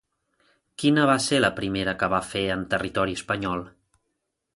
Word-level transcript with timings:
Quina 0.83 1.03
va 1.09 1.17
ser 1.25 1.41
la 1.43 1.51
primera 1.59 1.93
que 2.03 2.09
va 2.13 2.21
fer 2.31 2.43
en 2.55 2.63
territori 2.73 3.15
espanyol? 3.19 3.63